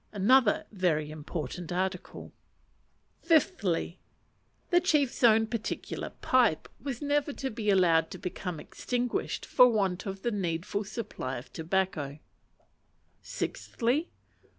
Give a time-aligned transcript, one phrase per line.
[0.11, 2.33] (Another very important article.)
[3.21, 3.99] Fifthly.
[4.71, 10.07] The chief's own particular pipe was never to be allowed to become extinguished for want
[10.07, 12.17] of the needful supply of tobacco.
[13.21, 14.09] Sixthly.